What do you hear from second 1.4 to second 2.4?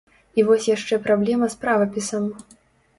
з правапісам.